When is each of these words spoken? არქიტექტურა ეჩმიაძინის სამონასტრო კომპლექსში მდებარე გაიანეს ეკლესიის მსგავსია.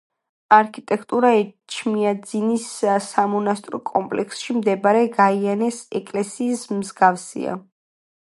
არქიტექტურა 0.55 1.29
ეჩმიაძინის 1.41 2.63
სამონასტრო 3.17 3.79
კომპლექსში 3.91 4.57
მდებარე 4.61 5.05
გაიანეს 5.19 5.81
ეკლესიის 6.03 6.65
მსგავსია. 6.81 7.57